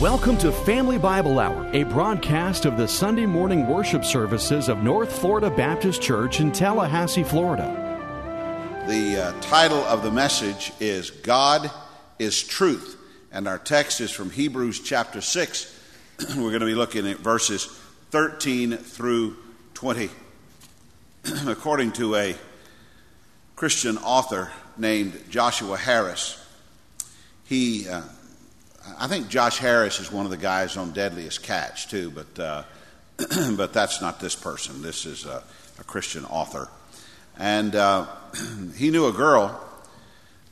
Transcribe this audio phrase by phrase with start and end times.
[0.00, 5.20] Welcome to Family Bible Hour, a broadcast of the Sunday morning worship services of North
[5.20, 8.84] Florida Baptist Church in Tallahassee, Florida.
[8.86, 11.70] The uh, title of the message is God
[12.18, 12.98] is Truth,
[13.32, 15.80] and our text is from Hebrews chapter 6.
[16.36, 17.64] We're going to be looking at verses
[18.10, 19.34] 13 through
[19.72, 20.10] 20.
[21.46, 22.36] According to a
[23.56, 26.46] Christian author named Joshua Harris,
[27.44, 28.02] he uh,
[28.98, 32.62] I think Josh Harris is one of the guys on Deadliest Catch too, but uh,
[33.56, 34.82] but that's not this person.
[34.82, 35.42] This is a,
[35.78, 36.68] a Christian author,
[37.38, 38.06] and uh,
[38.76, 39.60] he knew a girl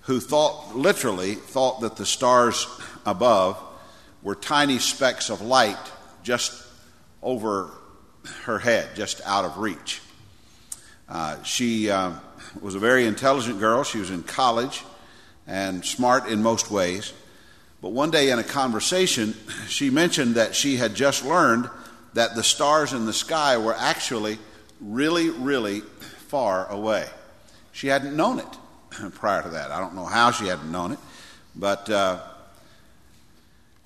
[0.03, 2.67] who thought literally thought that the stars
[3.07, 3.61] above
[4.23, 5.79] were tiny specks of light
[6.23, 6.67] just
[7.23, 7.71] over
[8.45, 10.01] her head, just out of reach.
[11.09, 12.13] Uh, she uh,
[12.61, 13.85] was a very intelligent girl.
[13.85, 14.83] She was in college
[15.47, 17.13] and smart in most ways.
[17.85, 19.35] But one day in a conversation,
[19.69, 21.69] she mentioned that she had just learned
[22.15, 24.39] that the stars in the sky were actually
[24.81, 27.07] really, really far away.
[27.73, 29.71] She hadn't known it prior to that.
[29.71, 30.99] I don't know how she hadn't known it,
[31.55, 32.23] but uh,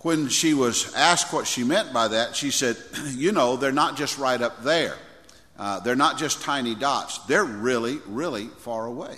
[0.02, 2.76] when she was asked what she meant by that, she said,
[3.08, 4.94] You know, they're not just right up there.
[5.58, 7.18] Uh, they're not just tiny dots.
[7.26, 9.16] They're really, really far away.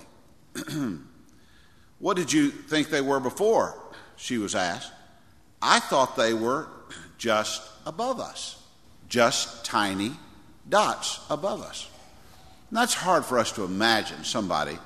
[1.98, 3.76] what did you think they were before?
[4.20, 4.92] She was asked.
[5.62, 6.68] I thought they were
[7.18, 8.62] just above us,
[9.08, 10.12] just tiny
[10.68, 11.88] dots above us.
[12.68, 14.78] And that's hard for us to imagine somebody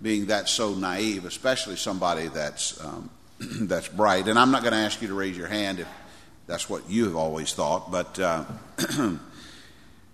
[0.00, 3.10] being that so naive, especially somebody that's, um,
[3.40, 4.28] that's bright.
[4.28, 5.88] And I'm not going to ask you to raise your hand if
[6.46, 8.44] that's what you have always thought, but uh,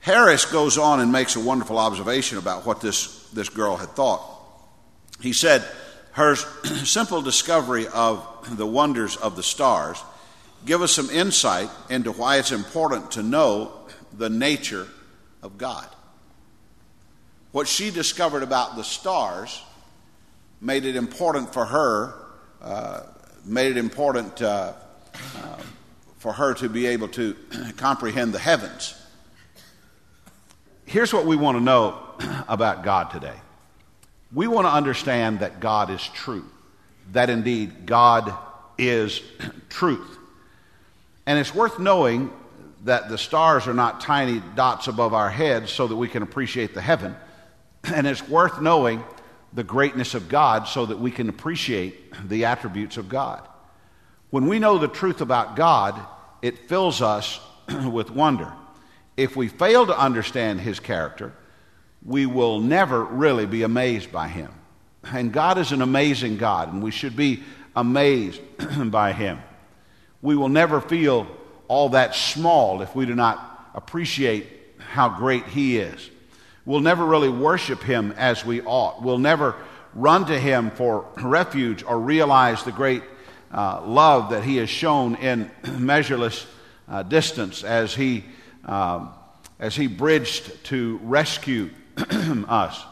[0.00, 4.22] Harris goes on and makes a wonderful observation about what this, this girl had thought.
[5.20, 5.64] He said,
[6.12, 6.34] her
[6.84, 10.03] simple discovery of the wonders of the stars
[10.64, 13.72] give us some insight into why it's important to know
[14.12, 14.86] the nature
[15.42, 15.86] of God.
[17.52, 19.62] What she discovered about the stars
[20.61, 22.14] made it important for her,
[22.61, 23.02] uh,
[23.45, 24.74] made it important uh,
[25.14, 25.57] uh,
[26.18, 27.34] for her to be able to
[27.77, 28.95] comprehend the heavens.
[30.84, 31.98] Here's what we want to know
[32.48, 33.36] about God today
[34.33, 36.45] we want to understand that God is true,
[37.13, 38.33] that indeed God
[38.79, 39.20] is
[39.68, 40.18] truth.
[41.27, 42.30] And it's worth knowing
[42.85, 46.74] that the stars are not tiny dots above our heads so that we can appreciate
[46.74, 47.14] the heaven.
[47.83, 49.02] And it's worth knowing
[49.55, 53.46] the greatness of God so that we can appreciate the attributes of God.
[54.29, 55.98] When we know the truth about God,
[56.42, 57.40] it fills us
[57.90, 58.52] with wonder.
[59.17, 61.33] If we fail to understand his character,
[62.05, 64.50] we will never really be amazed by him.
[65.05, 67.42] And God is an amazing God, and we should be
[67.74, 68.40] amazed
[68.90, 69.38] by him.
[70.22, 71.27] We will never feel
[71.68, 74.46] all that small if we do not appreciate
[74.78, 76.10] how great he is.
[76.64, 79.02] We'll never really worship him as we ought.
[79.02, 79.56] We'll never
[79.94, 83.02] run to him for refuge or realize the great
[83.52, 86.46] uh, love that he has shown in measureless
[86.89, 88.24] uh, distance as he,
[88.64, 89.10] um,
[89.58, 91.70] as he bridged to rescue
[92.48, 92.84] us.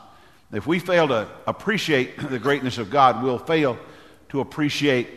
[0.52, 3.78] If we fail to appreciate the greatness of God, we'll fail
[4.30, 5.08] to appreciate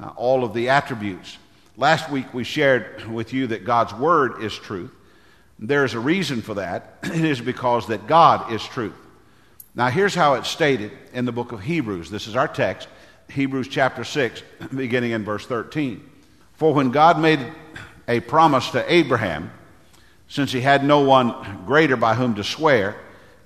[0.00, 1.38] uh, all of the attributes.
[1.76, 4.92] Last week we shared with you that God's Word is truth.
[5.58, 6.98] There is a reason for that.
[7.02, 8.94] It is because that God is truth.
[9.74, 12.10] Now, here's how it's stated in the book of Hebrews.
[12.10, 12.88] This is our text,
[13.30, 14.42] Hebrews chapter 6,
[14.74, 16.08] beginning in verse 13.
[16.54, 17.40] For when God made
[18.08, 19.52] a promise to Abraham,
[20.28, 22.96] since he had no one greater by whom to swear,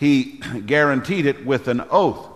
[0.00, 2.26] he guaranteed it with an oath,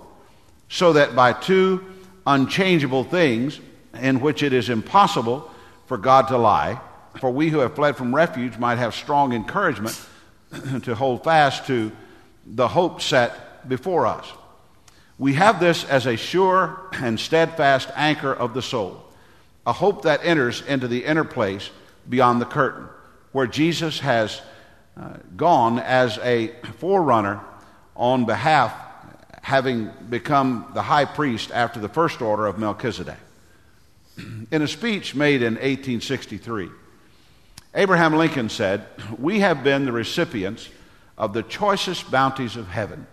[0.68, 1.82] so that by two
[2.26, 3.58] unchangeable things
[3.98, 5.50] in which it is impossible
[5.86, 6.78] for God to lie,
[7.20, 9.98] for we who have fled from refuge might have strong encouragement
[10.82, 11.90] to hold fast to
[12.44, 14.30] the hope set before us.
[15.18, 19.02] We have this as a sure and steadfast anchor of the soul,
[19.66, 21.70] a hope that enters into the inner place
[22.06, 22.88] beyond the curtain,
[23.32, 24.42] where Jesus has
[25.00, 27.40] uh, gone as a forerunner
[27.96, 28.74] on behalf,
[29.42, 33.18] having become the high priest after the first order of Melchizedek.
[34.50, 36.70] In a speech made in 1863,
[37.74, 38.86] Abraham Lincoln said,
[39.18, 40.68] We have been the recipients
[41.18, 43.06] of the choicest bounties of heaven.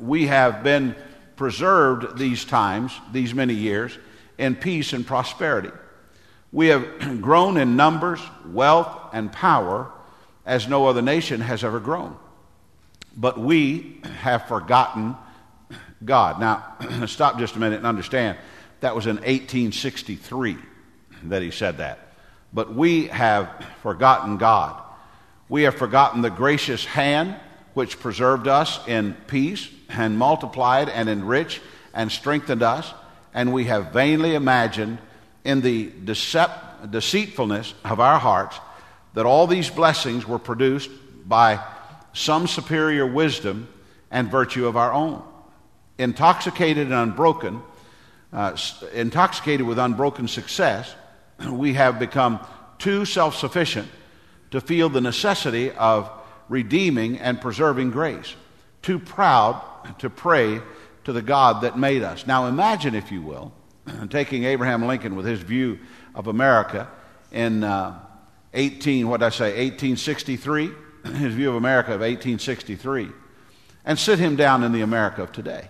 [0.00, 0.96] We have been
[1.36, 3.96] preserved these times, these many years,
[4.38, 5.70] in peace and prosperity.
[6.50, 9.90] We have grown in numbers, wealth, and power
[10.44, 12.16] as no other nation has ever grown.
[13.16, 15.16] But we have forgotten
[16.04, 16.38] God.
[16.40, 18.36] Now, stop just a minute and understand
[18.80, 20.56] that was in 1863
[21.24, 21.98] that he said that.
[22.52, 23.50] But we have
[23.82, 24.80] forgotten God.
[25.48, 27.36] We have forgotten the gracious hand
[27.74, 31.60] which preserved us in peace and multiplied and enriched
[31.94, 32.92] and strengthened us.
[33.34, 34.98] And we have vainly imagined
[35.44, 38.58] in the decept- deceitfulness of our hearts
[39.14, 40.90] that all these blessings were produced
[41.26, 41.62] by
[42.16, 43.68] some superior wisdom
[44.10, 45.22] and virtue of our own.
[45.98, 47.60] Intoxicated and unbroken,
[48.32, 48.56] uh,
[48.94, 50.94] intoxicated with unbroken success,
[51.50, 52.40] we have become
[52.78, 53.88] too self sufficient
[54.50, 56.10] to feel the necessity of
[56.48, 58.34] redeeming and preserving grace,
[58.80, 59.62] too proud
[59.98, 60.60] to pray
[61.04, 62.26] to the God that made us.
[62.26, 63.52] Now, imagine, if you will,
[64.10, 65.78] taking Abraham Lincoln with his view
[66.14, 66.88] of America
[67.30, 67.98] in uh,
[68.54, 70.70] 18, what did I say, 1863,
[71.14, 73.08] his view of America of 1863,
[73.84, 75.68] and sit him down in the America of today.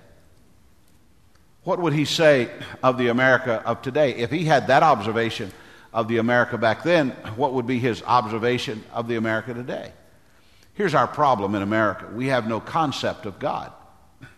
[1.64, 2.48] What would he say
[2.82, 4.14] of the America of today?
[4.14, 5.50] If he had that observation
[5.92, 9.92] of the America back then, what would be his observation of the America today?
[10.74, 13.72] Here's our problem in America we have no concept of God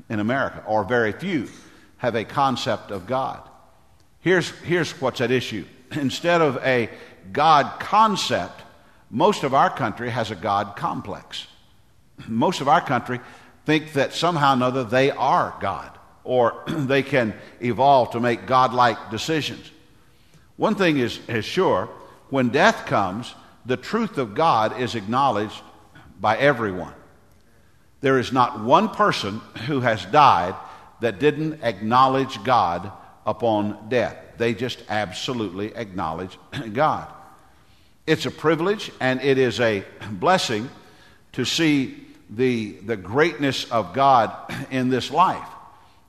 [0.08, 1.48] in America, or very few
[1.98, 3.40] have a concept of God.
[4.20, 5.64] Here's, here's what's at issue.
[5.92, 6.88] Instead of a
[7.32, 8.62] God concept,
[9.10, 11.46] most of our country has a God complex.
[12.26, 13.20] Most of our country
[13.64, 19.10] think that somehow or another they are God or they can evolve to make godlike
[19.10, 19.70] decisions.
[20.56, 21.88] One thing is, is sure
[22.31, 23.34] when death comes,
[23.64, 25.62] the truth of God is acknowledged
[26.20, 26.93] by everyone.
[28.00, 30.54] There is not one person who has died
[31.00, 32.90] that didn't acknowledge God
[33.25, 34.16] upon death.
[34.37, 36.38] They just absolutely acknowledge
[36.72, 37.12] God.
[38.08, 40.70] It's a privilege and it is a blessing
[41.32, 44.34] to see the, the greatness of God
[44.70, 45.46] in this life.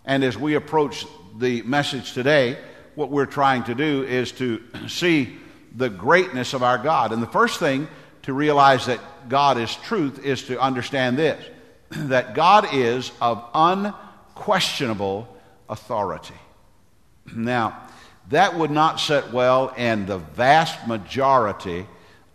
[0.05, 1.05] And as we approach
[1.37, 2.57] the message today,
[2.95, 5.35] what we're trying to do is to see
[5.75, 7.11] the greatness of our God.
[7.11, 7.89] And the first thing
[8.21, 11.43] to realize that God is truth is to understand this
[11.89, 15.27] that God is of unquestionable
[15.67, 16.39] authority.
[17.35, 17.88] Now,
[18.29, 21.85] that would not sit well in the vast majority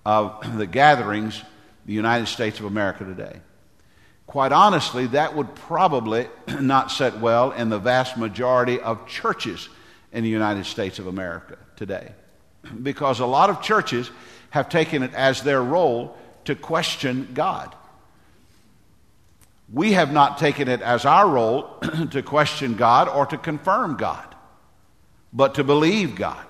[0.04, 1.42] of the gatherings
[1.86, 3.40] the United States of America today.
[4.26, 6.28] Quite honestly, that would probably
[6.60, 9.68] not set well in the vast majority of churches
[10.12, 12.12] in the United States of America today.
[12.82, 14.10] Because a lot of churches
[14.50, 17.74] have taken it as their role to question God.
[19.72, 21.78] We have not taken it as our role
[22.10, 24.33] to question God or to confirm God,
[25.34, 26.46] but to believe God.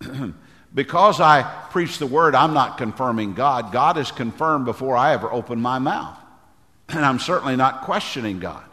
[0.74, 3.72] because I preach the word, I'm not confirming God.
[3.72, 6.18] God is confirmed before I ever open my mouth.
[6.88, 8.64] And I'm certainly not questioning God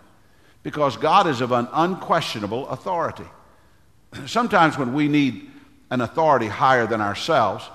[0.63, 3.27] because God is of an unquestionable authority.
[4.25, 5.51] Sometimes when we need
[5.91, 7.69] an authority higher than ourselves,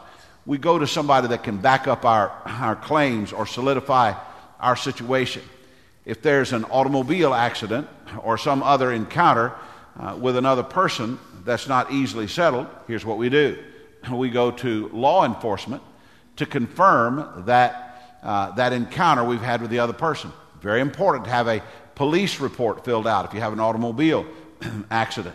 [0.44, 4.14] we go to somebody that can back up our, our claims or solidify
[4.58, 5.42] our situation.
[6.04, 7.88] If there's an automobile accident
[8.24, 9.52] or some other encounter
[9.98, 13.58] uh, with another person that's not easily settled, here's what we do
[14.12, 15.82] we go to law enforcement
[16.36, 20.32] to confirm that uh, that encounter we've had with the other person.
[20.60, 21.62] Very important to have a
[21.96, 24.24] police report filled out if you have an automobile
[24.90, 25.34] accident.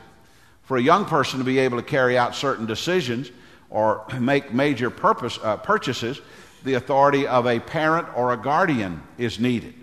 [0.63, 3.29] For a young person to be able to carry out certain decisions
[3.69, 6.21] or make major purpose, uh, purchases,
[6.63, 9.73] the authority of a parent or a guardian is needed.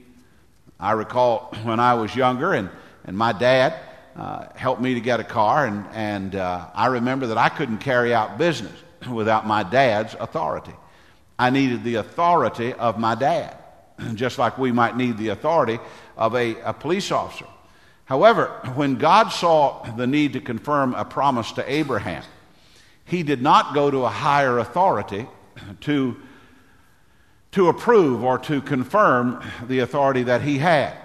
[0.80, 2.68] I recall when I was younger and,
[3.04, 3.74] and my dad
[4.16, 7.78] uh, helped me to get a car, and, and uh, I remember that I couldn't
[7.78, 8.73] carry out business
[9.11, 10.75] without my dad's authority.
[11.38, 13.56] I needed the authority of my dad,
[14.14, 15.78] just like we might need the authority
[16.16, 17.47] of a, a police officer.
[18.04, 22.23] However, when God saw the need to confirm a promise to Abraham,
[23.04, 25.26] he did not go to a higher authority
[25.83, 26.16] to,
[27.52, 30.97] to approve or to confirm the authority that he had.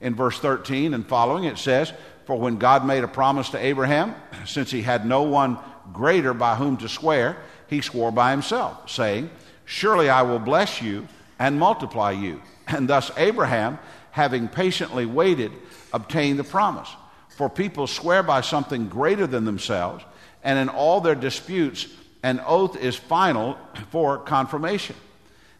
[0.00, 1.92] In verse 13 and following, it says,
[2.24, 4.14] For when God made a promise to Abraham,
[4.46, 5.58] since he had no one
[5.92, 7.36] greater by whom to swear,
[7.66, 9.30] he swore by himself, saying,
[9.64, 12.42] Surely I will bless you and multiply you.
[12.68, 13.78] And thus Abraham,
[14.12, 15.52] having patiently waited,
[15.92, 16.88] obtained the promise.
[17.36, 20.04] For people swear by something greater than themselves,
[20.44, 21.88] and in all their disputes
[22.22, 23.58] An oath is final
[23.90, 24.96] for confirmation.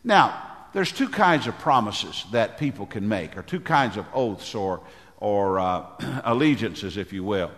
[0.04, 4.54] Now, there's two kinds of promises that people can make, or two kinds of oaths
[4.54, 4.80] or,
[5.22, 5.86] or uh,
[6.24, 7.52] allegiances, if you will,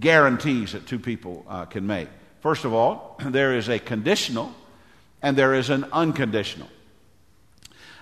[0.00, 2.08] guarantees that two people uh, can make.
[2.40, 4.52] First of all, there is a conditional
[5.22, 6.68] and there is an unconditional.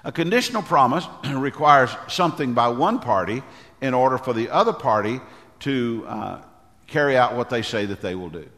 [0.05, 3.43] A conditional promise requires something by one party
[3.83, 5.21] in order for the other party
[5.61, 6.43] to uh,
[6.87, 8.49] carry out what they say that they will do.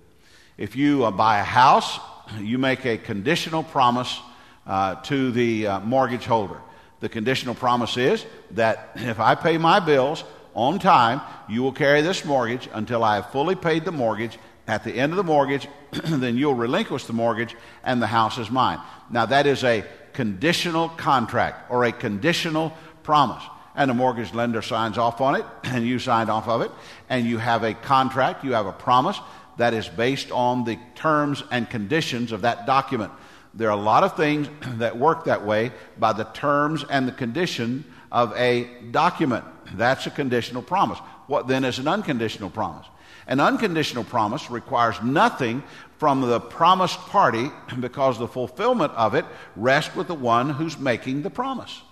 [0.56, 1.98] If you uh, buy a house,
[2.38, 4.20] you make a conditional promise
[4.64, 6.60] uh, to the uh, mortgage holder.
[7.00, 10.24] The conditional promise is that if I pay my bills
[10.56, 14.38] on time, you will carry this mortgage until I have fully paid the mortgage.
[14.66, 18.50] At the end of the mortgage, then you'll relinquish the mortgage and the house is
[18.50, 18.80] mine.
[19.10, 19.84] Now, that is a
[20.14, 22.72] conditional contract or a conditional
[23.02, 23.44] promise.
[23.76, 26.70] And the mortgage lender signs off on it, and you signed off of it,
[27.10, 29.20] and you have a contract, you have a promise
[29.58, 33.12] that is based on the terms and conditions of that document.
[33.52, 34.48] There are a lot of things
[34.78, 39.44] that work that way by the terms and the condition of a document.
[39.74, 40.98] That's a conditional promise.
[41.26, 42.86] What then is an unconditional promise?
[43.26, 45.62] An unconditional promise requires nothing
[45.98, 49.24] from the promised party because the fulfillment of it
[49.56, 51.82] rests with the one who's making the promise.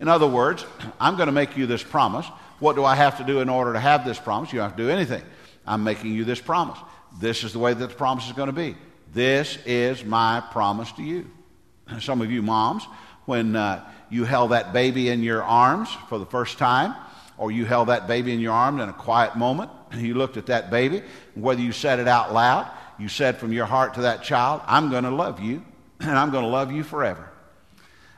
[0.00, 0.64] In other words,
[1.00, 2.26] I'm going to make you this promise.
[2.58, 4.52] What do I have to do in order to have this promise?
[4.52, 5.22] You don't have to do anything.
[5.66, 6.78] I'm making you this promise.
[7.20, 8.76] This is the way that the promise is going to be.
[9.12, 11.30] This is my promise to you.
[12.00, 12.84] Some of you moms,
[13.26, 16.94] when uh, you held that baby in your arms for the first time,
[17.38, 20.36] or you held that baby in your arms in a quiet moment, and you looked
[20.36, 21.02] at that baby,
[21.34, 24.90] whether you said it out loud, you said from your heart to that child, I'm
[24.90, 25.64] going to love you,
[25.98, 27.30] and I'm going to love you forever.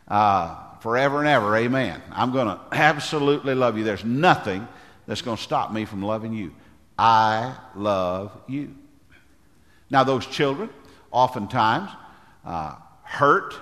[0.09, 2.03] Uh, forever and ever, amen.
[2.11, 3.85] I'm going to absolutely love you.
[3.85, 4.67] There's nothing
[5.07, 6.53] that's going to stop me from loving you.
[6.99, 8.75] I love you.
[9.91, 10.71] Now, those children
[11.13, 11.89] oftentimes
[12.45, 12.75] uh,
[13.05, 13.55] hurt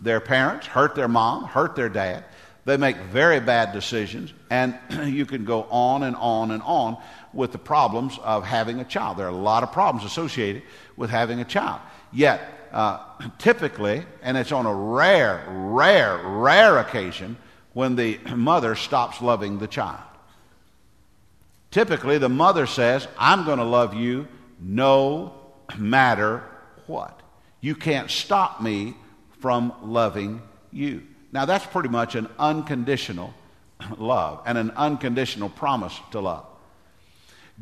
[0.00, 2.24] their parents, hurt their mom, hurt their dad.
[2.64, 6.98] They make very bad decisions, and you can go on and on and on
[7.32, 9.16] with the problems of having a child.
[9.16, 10.62] There are a lot of problems associated
[10.96, 11.80] with having a child.
[12.12, 12.40] Yet,
[12.72, 12.98] uh,
[13.38, 17.36] typically, and it's on a rare, rare, rare occasion
[17.72, 20.02] when the mother stops loving the child.
[21.70, 24.26] Typically, the mother says, I'm going to love you
[24.60, 25.34] no
[25.76, 26.42] matter
[26.86, 27.20] what.
[27.60, 28.94] You can't stop me
[29.40, 30.42] from loving
[30.72, 31.02] you.
[31.32, 33.34] Now, that's pretty much an unconditional
[33.98, 36.46] love and an unconditional promise to love.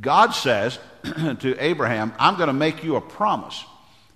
[0.00, 3.64] God says to Abraham, I'm going to make you a promise.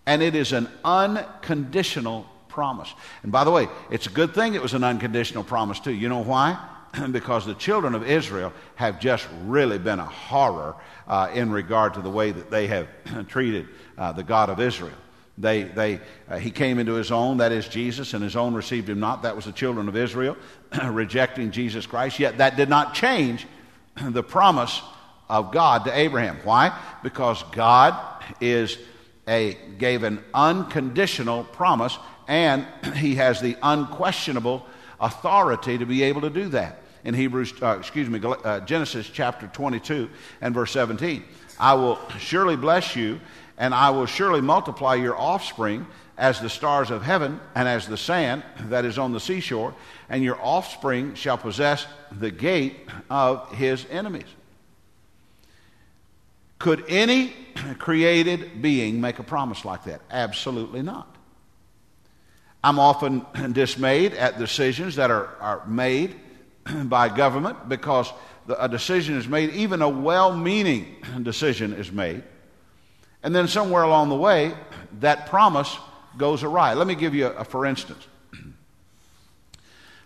[0.06, 2.92] And it is an unconditional promise.
[3.22, 5.92] And by the way, it's a good thing it was an unconditional promise, too.
[5.92, 6.58] You know why?
[7.12, 10.74] because the children of Israel have just really been a horror
[11.06, 12.88] uh, in regard to the way that they have
[13.28, 14.96] treated uh, the God of Israel.
[15.40, 18.88] They, they, uh, he came into his own, that is Jesus, and his own received
[18.88, 19.22] him not.
[19.22, 20.36] That was the children of Israel
[20.84, 22.18] rejecting Jesus Christ.
[22.18, 23.46] Yet that did not change
[24.02, 24.82] the promise
[25.28, 26.38] of God to Abraham.
[26.44, 26.78] Why?
[27.02, 27.96] Because God
[28.40, 28.76] is
[29.26, 31.96] a, gave an unconditional promise,
[32.28, 32.66] and
[32.96, 34.66] he has the unquestionable
[35.00, 36.82] authority to be able to do that.
[37.02, 40.10] In Hebrews, uh, excuse me, uh, Genesis chapter 22
[40.42, 41.24] and verse 17,
[41.58, 43.20] I will surely bless you
[43.60, 45.86] and I will surely multiply your offspring
[46.16, 49.74] as the stars of heaven and as the sand that is on the seashore,
[50.08, 54.24] and your offspring shall possess the gate of his enemies.
[56.58, 57.34] Could any
[57.78, 60.00] created being make a promise like that?
[60.10, 61.14] Absolutely not.
[62.64, 66.16] I'm often dismayed at decisions that are, are made
[66.84, 68.10] by government because
[68.46, 72.22] the, a decision is made, even a well meaning decision is made
[73.22, 74.54] and then somewhere along the way,
[75.00, 75.76] that promise
[76.16, 76.74] goes awry.
[76.74, 78.06] Let me give you a, a for instance.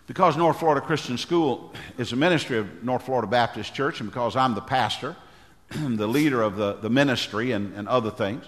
[0.07, 4.35] because North Florida Christian School is a ministry of North Florida Baptist Church, and because
[4.35, 5.15] I'm the pastor,
[5.69, 8.45] the leader of the, the ministry, and, and other things,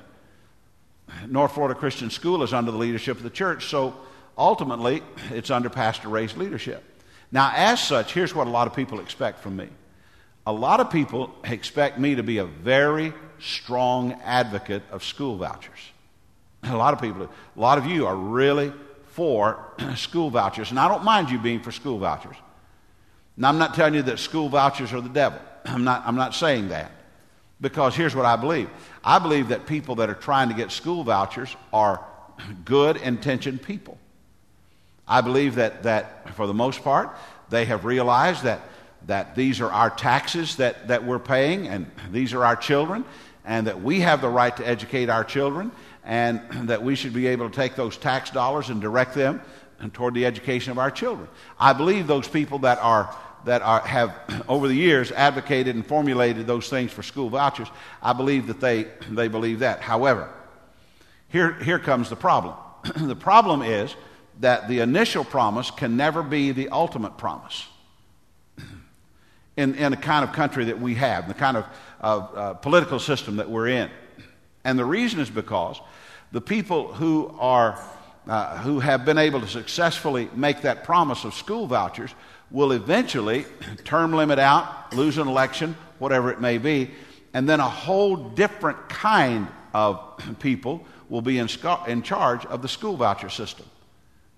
[1.27, 3.67] North Florida Christian School is under the leadership of the church.
[3.67, 3.95] So
[4.37, 6.83] ultimately, it's under Pastor Ray's leadership.
[7.31, 9.69] Now, as such, here's what a lot of people expect from me.
[10.45, 15.79] A lot of people expect me to be a very strong advocate of school vouchers.
[16.63, 18.73] A lot of people, a lot of you are really
[19.11, 19.59] for
[19.95, 20.69] school vouchers.
[20.69, 22.35] And I don't mind you being for school vouchers.
[23.35, 25.39] Now, I'm not telling you that school vouchers are the devil.
[25.65, 26.91] I'm not, I'm not saying that.
[27.59, 28.69] Because here's what I believe
[29.03, 32.03] I believe that people that are trying to get school vouchers are
[32.65, 33.97] good intentioned people.
[35.07, 37.15] I believe that, that for the most part,
[37.49, 38.61] they have realized that,
[39.05, 43.05] that these are our taxes that, that we're paying and these are our children
[43.47, 45.71] and that we have the right to educate our children,
[46.03, 49.41] and that we should be able to take those tax dollars and direct them
[49.93, 51.27] toward the education of our children.
[51.59, 54.13] I believe those people that are that are, have
[54.49, 57.69] over the years advocated and formulated those things for school vouchers,
[58.03, 59.79] I believe that they, they believe that.
[59.79, 60.29] However,
[61.29, 62.55] here, here comes the problem.
[62.95, 63.95] the problem is
[64.41, 67.65] that the initial promise can never be the ultimate promise
[69.57, 71.65] in, in the kind of country that we have, the kind of
[71.99, 73.89] uh, political system that we're in.
[74.63, 75.81] And the reason is because
[76.31, 77.79] the people who are
[78.27, 82.13] uh, who have been able to successfully make that promise of school vouchers
[82.51, 83.45] will eventually
[83.85, 86.91] term limit out, lose an election, whatever it may be,
[87.33, 91.47] and then a whole different kind of people will be in,
[91.87, 93.65] in charge of the school voucher system.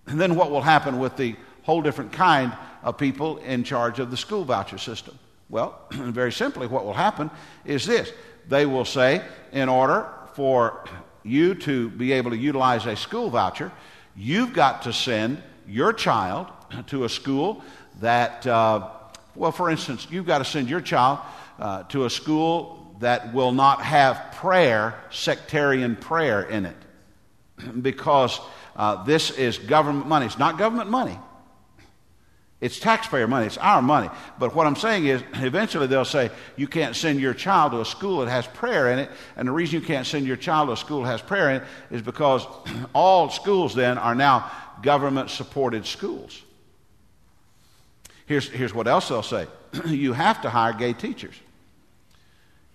[0.05, 4.11] And then what will happen with the whole different kind of people in charge of
[4.11, 5.17] the school voucher system?
[5.49, 7.29] Well, very simply, what will happen
[7.65, 8.11] is this
[8.47, 9.21] they will say,
[9.51, 10.83] in order for
[11.23, 13.71] you to be able to utilize a school voucher,
[14.15, 16.47] you've got to send your child
[16.87, 17.63] to a school
[17.99, 18.89] that, uh,
[19.35, 21.19] well, for instance, you've got to send your child
[21.59, 26.77] uh, to a school that will not have prayer, sectarian prayer in it,
[27.81, 28.39] because
[28.75, 30.25] uh, this is government money.
[30.25, 31.17] It's not government money.
[32.61, 33.45] It's taxpayer money.
[33.45, 34.09] It's our money.
[34.37, 37.85] But what I'm saying is, eventually they'll say, you can't send your child to a
[37.85, 39.09] school that has prayer in it.
[39.37, 41.61] And the reason you can't send your child to a school that has prayer in
[41.61, 42.45] it is because
[42.93, 44.51] all schools then are now
[44.81, 46.41] government supported schools.
[48.25, 49.47] Here's, here's what else they'll say
[49.85, 51.35] you have to hire gay teachers,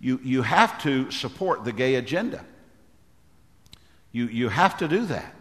[0.00, 2.44] you, you have to support the gay agenda.
[4.12, 5.34] You, you have to do that.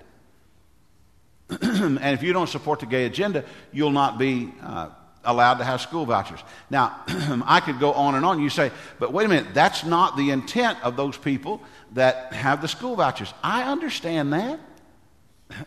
[1.62, 4.90] and if you don't support the gay agenda, you'll not be uh,
[5.26, 6.40] allowed to have school vouchers.
[6.70, 7.02] Now,
[7.46, 8.42] I could go on and on.
[8.42, 11.62] You say, but wait a minute, that's not the intent of those people
[11.94, 13.34] that have the school vouchers.
[13.44, 14.60] I understand that.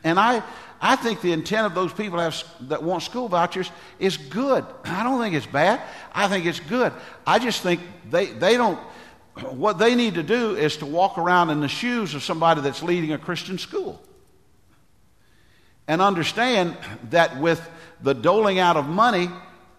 [0.02, 0.42] And I,
[0.80, 4.64] I think the intent of those people have, that want school vouchers is good.
[4.84, 5.80] I don't think it's bad.
[6.12, 6.92] I think it's good.
[7.26, 8.78] I just think they, they don't,
[9.50, 12.82] what they need to do is to walk around in the shoes of somebody that's
[12.82, 14.02] leading a Christian school.
[15.88, 16.76] And understand
[17.10, 17.66] that with
[18.02, 19.28] the doling out of money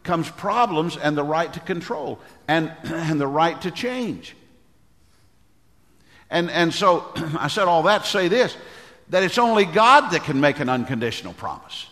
[0.03, 4.35] comes problems and the right to control and, and the right to change.
[6.29, 8.55] And, and so I said all that to say this
[9.09, 11.87] that it's only God that can make an unconditional promise.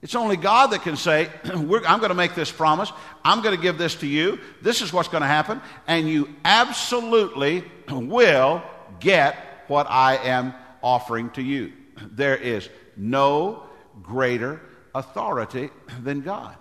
[0.00, 2.90] It's only God that can say, I'm going to make this promise.
[3.24, 4.38] I'm going to give this to you.
[4.62, 5.60] This is what's going to happen.
[5.86, 8.62] And you absolutely will
[9.00, 11.72] get what I am offering to you.
[12.00, 13.64] There is no
[14.02, 14.60] greater
[14.94, 15.70] authority
[16.02, 16.56] than God.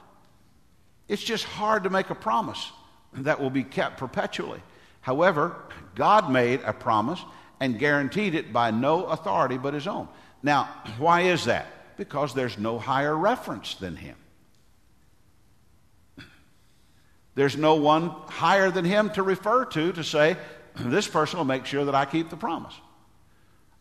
[1.08, 2.72] It's just hard to make a promise
[3.13, 4.62] that will be kept perpetually.
[5.02, 5.56] However,
[5.96, 7.19] God made a promise
[7.60, 10.08] and guaranteed it by no authority but his own.
[10.41, 11.98] Now, why is that?
[11.98, 14.15] Because there's no higher reference than him.
[17.36, 20.38] There's no one higher than him to refer to to say,
[20.76, 22.74] this person will make sure that I keep the promise.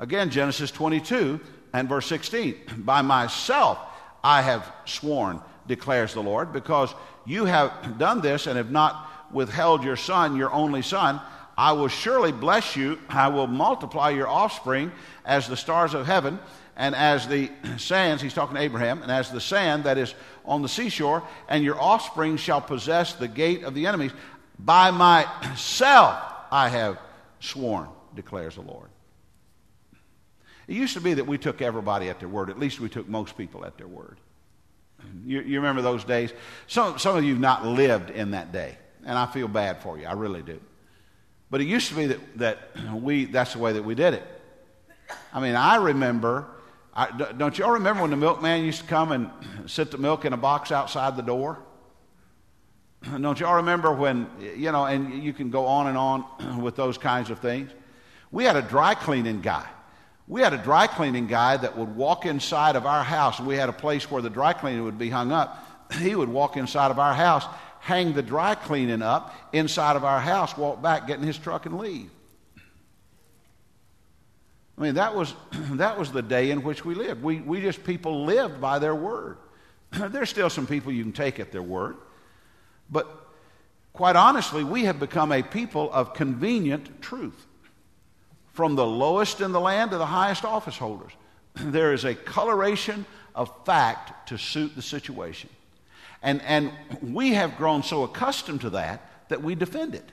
[0.03, 1.39] Again, Genesis 22
[1.73, 2.57] and verse 16.
[2.79, 3.79] By myself
[4.25, 6.93] I have sworn, declares the Lord, because
[7.25, 11.21] you have done this and have not withheld your son, your only son.
[11.57, 12.99] I will surely bless you.
[13.09, 14.91] I will multiply your offspring
[15.25, 16.41] as the stars of heaven
[16.77, 20.63] and as the sands, he's talking to Abraham, and as the sand that is on
[20.63, 24.11] the seashore, and your offspring shall possess the gate of the enemies.
[24.59, 26.99] By myself I have
[27.39, 28.92] sworn, declares the Lord.
[30.69, 32.51] It used to be that we took everybody at their word.
[32.51, 34.19] At least we took most people at their word.
[35.27, 36.33] You, you remember those days?
[36.67, 39.99] Some, some of you have not lived in that day, and I feel bad for
[39.99, 40.07] you.
[40.07, 40.61] I really do.
[41.51, 42.59] But it used to be that, that
[42.95, 44.23] we, that's the way that we did it.
[45.33, 46.47] I mean, I remember,
[46.95, 49.31] I, don't y'all remember when the milkman used to come and
[49.67, 51.59] sit the milk in a box outside the door?
[53.21, 56.97] Don't y'all remember when, you know, and you can go on and on with those
[56.97, 57.71] kinds of things?
[58.31, 59.67] We had a dry cleaning guy.
[60.29, 63.41] We had a dry cleaning guy that would walk inside of our house.
[63.41, 65.69] We had a place where the dry cleaning would be hung up.
[65.99, 67.45] He would walk inside of our house
[67.83, 71.67] hang the dry cleaning up inside of our house, walk back, get in his truck,
[71.67, 72.11] and leave.
[74.79, 75.35] I mean, that was,
[75.73, 77.23] that was the day in which we lived.
[77.25, 79.39] We, we just, people lived by their word.
[79.91, 81.97] There's still some people you can take at their word.
[82.89, 83.09] But
[83.93, 87.47] quite honestly, we have become a people of convenient truth.
[88.53, 91.13] From the lowest in the land to the highest office holders,
[91.55, 95.51] there is a coloration of fact to suit the situation.
[96.23, 96.71] And, and
[97.03, 100.05] we have grown so accustomed to that that we defend it.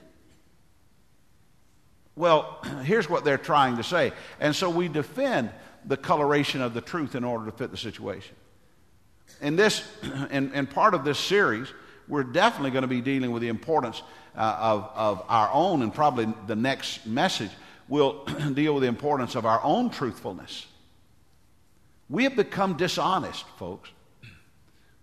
[2.16, 4.12] Well, here's what they're trying to say.
[4.40, 5.50] And so we defend
[5.84, 8.34] the coloration of the truth in order to fit the situation.
[9.40, 9.82] In this,
[10.30, 11.68] in, in part of this series,
[12.08, 14.02] we're definitely going to be dealing with the importance
[14.36, 17.50] uh, of, of our own, and probably the next message
[17.90, 18.24] will
[18.54, 20.66] deal with the importance of our own truthfulness.
[22.08, 23.90] We have become dishonest, folks.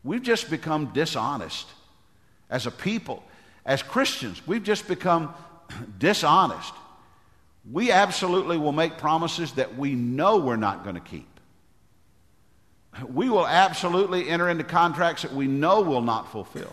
[0.04, 1.68] We've just become dishonest
[2.50, 3.24] as a people.
[3.66, 5.34] As Christians, we've just become
[6.00, 6.74] dishonest.
[7.72, 11.28] We absolutely will make promises that we know we're not going to keep.
[13.06, 16.72] We will absolutely enter into contracts that we know will not fulfill.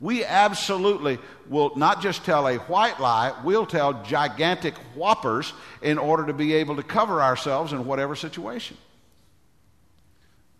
[0.00, 6.26] We absolutely will not just tell a white lie, we'll tell gigantic whoppers in order
[6.26, 8.76] to be able to cover ourselves in whatever situation.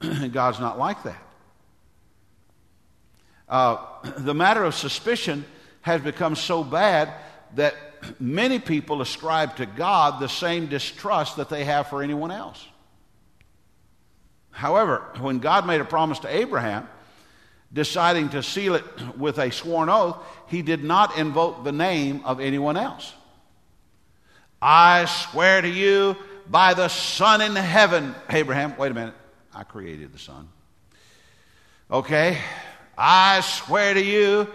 [0.32, 1.22] God's not like that.
[3.48, 3.78] Uh,
[4.18, 5.44] the matter of suspicion
[5.82, 7.12] has become so bad
[7.54, 7.74] that
[8.20, 12.66] many people ascribe to God the same distrust that they have for anyone else.
[14.50, 16.88] However, when God made a promise to Abraham,
[17.72, 18.84] deciding to seal it
[19.18, 20.16] with a sworn oath,
[20.48, 23.12] he did not invoke the name of anyone else.
[24.60, 26.16] I swear to you
[26.48, 29.14] by the sun in heaven, Abraham, wait a minute,
[29.54, 30.48] I created the sun.
[31.90, 32.38] Okay,
[32.96, 34.48] I swear to you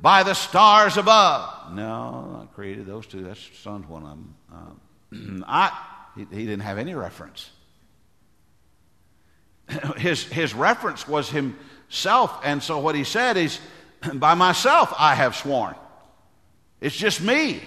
[0.00, 1.72] by the stars above.
[1.72, 3.22] No, I created those two.
[3.22, 4.34] That's sun's one of them.
[4.52, 5.78] Uh, I,
[6.14, 7.50] he, he didn't have any reference.
[9.98, 11.28] His, his reference was
[11.88, 13.58] himself, and so what he said is,
[14.14, 15.74] By myself I have sworn.
[16.80, 17.60] It's just me.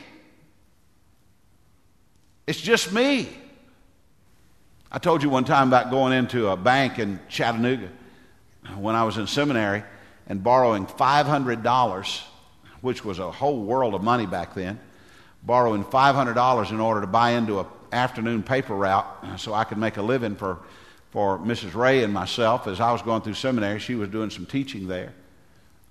[2.47, 3.29] It's just me.
[4.91, 7.89] I told you one time about going into a bank in Chattanooga
[8.77, 9.83] when I was in seminary
[10.27, 12.21] and borrowing $500,
[12.81, 14.79] which was a whole world of money back then,
[15.43, 19.05] borrowing $500 in order to buy into an afternoon paper route
[19.37, 20.59] so I could make a living for,
[21.11, 21.75] for Mrs.
[21.75, 22.67] Ray and myself.
[22.67, 25.13] As I was going through seminary, she was doing some teaching there.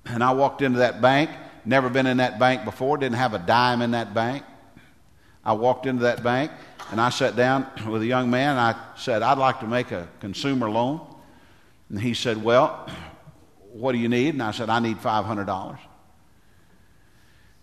[0.06, 1.30] And I walked into that bank,
[1.64, 4.44] never been in that bank before, didn't have a dime in that bank.
[5.44, 6.50] I walked into that bank
[6.90, 10.08] and I sat down with a young man I said, I'd like to make a
[10.20, 11.06] consumer loan.
[11.90, 12.88] And he said, Well,
[13.72, 14.34] what do you need?
[14.34, 15.78] And I said, I need $500.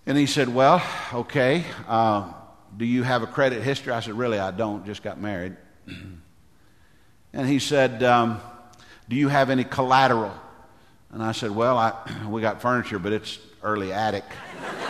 [0.06, 0.82] And he said, Well,
[1.14, 1.66] okay.
[1.88, 2.34] Uh,
[2.76, 3.94] do you have a credit history?
[3.94, 4.86] I said, Really, I don't.
[4.86, 5.58] Just got married.
[7.38, 8.42] and he said, um,
[9.08, 10.34] Do you have any collateral?
[11.12, 11.94] And I said, Well, I,
[12.28, 14.26] we got furniture, but it's early attic.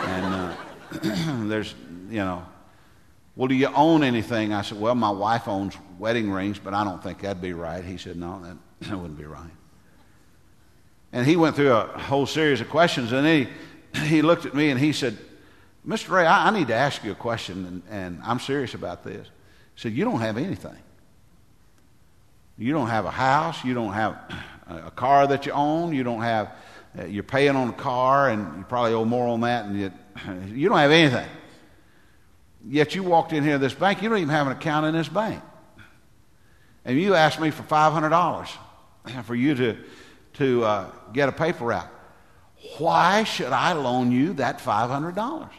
[0.00, 0.56] and uh,
[1.46, 1.74] there's,
[2.08, 2.44] you know,
[3.36, 4.52] well, do you own anything?
[4.52, 7.84] I said, Well, my wife owns wedding rings, but I don't think that'd be right.
[7.84, 8.56] He said, No, that,
[8.88, 9.50] that wouldn't be right.
[11.12, 13.48] And he went through a whole series of questions, and he,
[14.06, 15.18] he looked at me and he said,
[15.86, 16.10] Mr.
[16.10, 19.26] Ray, I, I need to ask you a question, and, and I'm serious about this.
[19.74, 20.76] He said, You don't have anything.
[22.58, 23.64] You don't have a house.
[23.64, 24.18] You don't have
[24.66, 25.94] a car that you own.
[25.94, 26.54] You don't have,
[26.98, 29.92] uh, you're paying on a car, and you probably owe more on that, and you,
[30.54, 31.28] you don't have anything.
[32.66, 35.08] Yet you walked in here this bank, you don't even have an account in this
[35.08, 35.40] bank.
[36.84, 38.48] And you asked me for $500
[39.24, 39.76] for you to
[40.38, 41.88] to uh, get a paper route.
[42.78, 45.50] Why should I loan you that $500?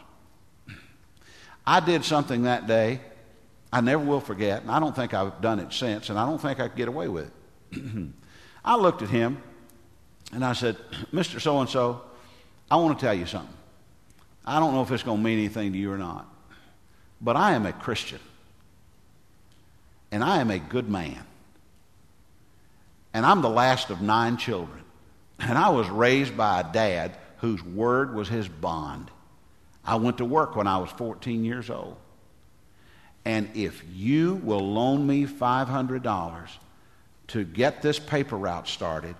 [1.66, 3.00] I did something that day
[3.72, 6.40] I never will forget, and I don't think I've done it since, and I don't
[6.40, 7.30] think I could get away with
[7.72, 7.82] it.
[8.64, 9.42] I looked at him
[10.32, 10.76] and I said,
[11.12, 11.40] Mr.
[11.40, 12.02] So and so,
[12.70, 13.54] I want to tell you something.
[14.44, 16.26] I don't know if it's going to mean anything to you or not,
[17.20, 18.20] but I am a Christian,
[20.10, 21.24] and I am a good man.
[23.12, 24.84] And I'm the last of nine children.
[25.40, 29.10] And I was raised by a dad whose word was his bond.
[29.84, 31.96] I went to work when I was 14 years old.
[33.24, 36.50] And if you will loan me $500
[37.28, 39.14] to get this paper route started,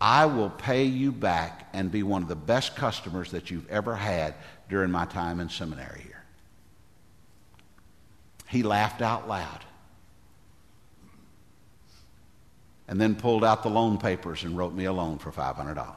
[0.00, 3.94] I will pay you back and be one of the best customers that you've ever
[3.94, 4.34] had
[4.68, 6.22] during my time in seminary here.
[8.48, 9.64] He laughed out loud.
[12.88, 15.96] and then pulled out the loan papers and wrote me a loan for $500.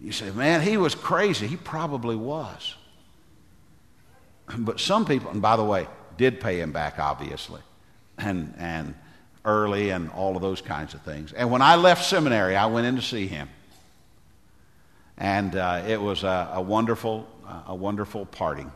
[0.00, 1.46] You say, man, he was crazy.
[1.46, 2.74] He probably was.
[4.58, 7.60] But some people, and by the way, did pay him back, obviously,
[8.18, 8.94] and, and
[9.44, 11.32] early and all of those kinds of things.
[11.32, 13.48] And when I left seminary, I went in to see him.
[15.16, 17.28] And uh, it was a, a wonderful,
[17.66, 18.70] a wonderful parting.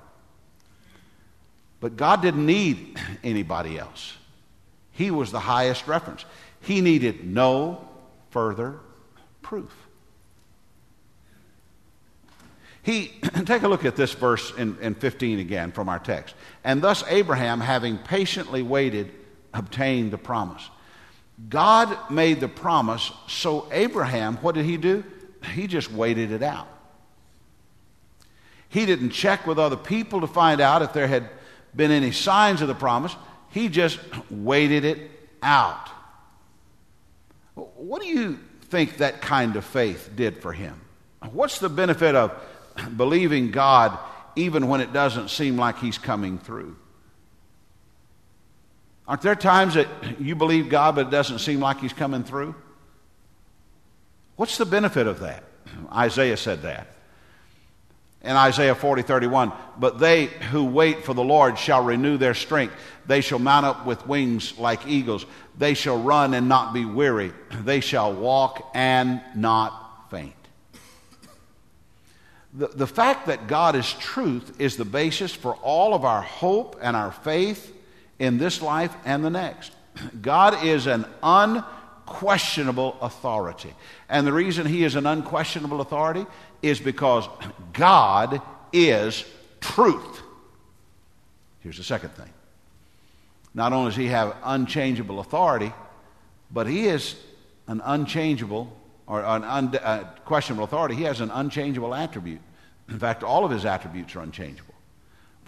[1.81, 4.14] But God didn't need anybody else.
[4.92, 6.24] He was the highest reference.
[6.61, 7.88] He needed no
[8.31, 8.78] further
[9.42, 9.72] proof.
[12.88, 13.09] He,
[13.44, 16.35] take a look at this verse in, in 15 again from our text.
[16.64, 19.12] And thus Abraham, having patiently waited,
[19.53, 20.66] obtained the promise.
[21.51, 25.05] God made the promise, so Abraham, what did he do?
[25.53, 26.66] He just waited it out.
[28.70, 31.29] He didn't check with other people to find out if there had
[31.77, 33.14] been any signs of the promise.
[33.51, 35.11] He just waited it
[35.42, 35.90] out.
[37.55, 40.81] What do you think that kind of faith did for him?
[41.31, 42.33] What's the benefit of
[42.96, 43.98] believing God
[44.36, 46.76] even when it doesn't seem like He's coming through?
[49.06, 49.88] Aren't there times that
[50.20, 52.54] you believe God but it doesn't seem like He's coming through?
[54.36, 55.44] What's the benefit of that?
[55.92, 56.88] Isaiah said that.
[58.22, 62.74] In Isaiah 40, 31, but they who wait for the Lord shall renew their strength.
[63.06, 65.24] They shall mount up with wings like eagles.
[65.56, 67.32] They shall run and not be weary.
[67.62, 70.34] They shall walk and not faint.
[72.58, 76.76] The, the fact that God is truth is the basis for all of our hope
[76.82, 77.72] and our faith
[78.18, 79.70] in this life and the next.
[80.20, 83.72] God is an unquestionable authority.
[84.08, 86.26] And the reason He is an unquestionable authority
[86.60, 87.28] is because
[87.72, 88.42] God
[88.72, 89.24] is
[89.60, 90.20] truth.
[91.60, 92.30] Here's the second thing.
[93.54, 95.72] Not only does He have unchangeable authority,
[96.50, 97.14] but He is
[97.68, 100.96] an unchangeable or an unquestionable uh, authority.
[100.96, 102.40] He has an unchangeable attribute.
[102.88, 104.74] In fact, all of His attributes are unchangeable.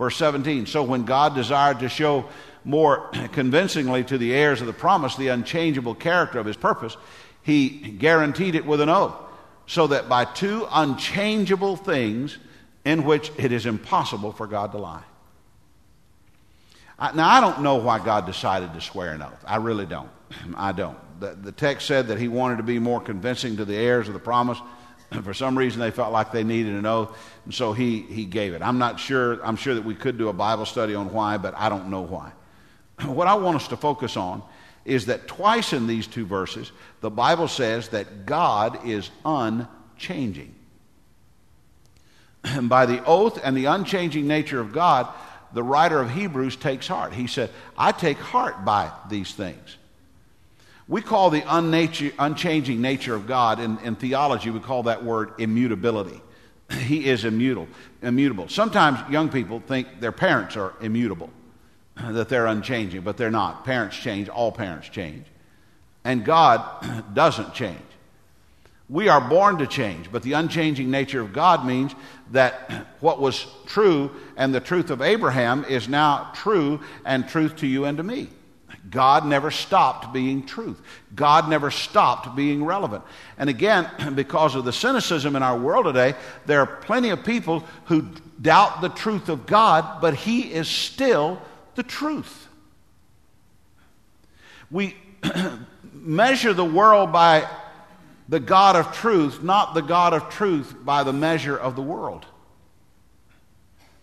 [0.00, 2.26] Verse 17 So when God desired to show
[2.64, 6.96] more convincingly to the heirs of the promise the unchangeable character of his purpose,
[7.42, 9.14] he guaranteed it with an oath,
[9.66, 12.38] so that by two unchangeable things
[12.84, 15.04] in which it is impossible for God to lie.
[17.14, 19.44] Now, I don't know why God decided to swear an oath.
[19.46, 20.10] I really don't.
[20.56, 20.98] I don't.
[21.20, 24.14] The, the text said that he wanted to be more convincing to the heirs of
[24.14, 24.58] the promise.
[25.22, 28.54] For some reason, they felt like they needed an oath, and so he, he gave
[28.54, 28.62] it.
[28.62, 29.44] I'm not sure.
[29.44, 32.02] I'm sure that we could do a Bible study on why, but I don't know
[32.02, 32.32] why.
[33.04, 34.42] what I want us to focus on
[34.84, 40.54] is that twice in these two verses, the Bible says that God is unchanging.
[42.44, 45.08] And by the oath and the unchanging nature of God,
[45.52, 47.12] the writer of Hebrews takes heart.
[47.12, 49.76] He said, I take heart by these things.
[50.90, 55.34] We call the unnature, unchanging nature of God in, in theology, we call that word
[55.38, 56.20] immutability.
[56.70, 57.68] He is immutable,
[58.02, 58.48] immutable.
[58.48, 61.30] Sometimes young people think their parents are immutable
[61.96, 63.64] that they're unchanging, but they're not.
[63.64, 65.26] Parents change, all parents change.
[66.02, 67.78] And God doesn't change.
[68.88, 71.94] We are born to change, but the unchanging nature of God means
[72.32, 77.68] that what was true and the truth of Abraham is now true and truth to
[77.68, 78.28] you and to me.
[78.88, 80.80] God never stopped being truth.
[81.14, 83.04] God never stopped being relevant.
[83.38, 86.14] And again, because of the cynicism in our world today,
[86.46, 88.08] there are plenty of people who
[88.40, 91.40] doubt the truth of God, but He is still
[91.74, 92.48] the truth.
[94.70, 94.96] We
[95.92, 97.48] measure the world by
[98.28, 102.24] the God of truth, not the God of truth by the measure of the world.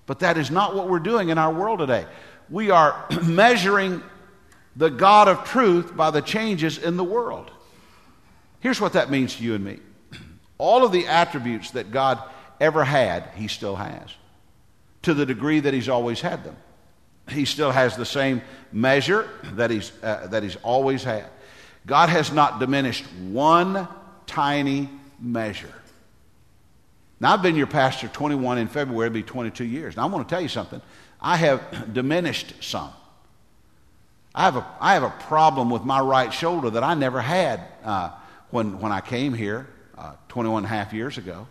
[0.06, 2.06] But that is not what we're doing in our world today.
[2.50, 4.04] We are measuring
[4.78, 7.52] the God of truth by the changes in the world.
[8.62, 9.80] Here's what that means to you and me
[10.58, 12.22] all of the attributes that God
[12.60, 14.10] ever had, He still has,
[15.02, 16.56] to the degree that He's always had them
[17.30, 21.26] he still has the same measure that he's, uh, that he's always had.
[21.86, 23.88] God has not diminished one
[24.26, 25.74] tiny measure.
[27.20, 29.98] Now, I've been your pastor 21 in February, it'll be 22 years.
[29.98, 30.82] Now, I want to tell you something.
[31.20, 32.92] I have diminished some.
[34.36, 37.62] I have a, I have a problem with my right shoulder that I never had
[37.84, 38.12] uh,
[38.52, 41.48] when, when I came here uh, 21 and a half years ago.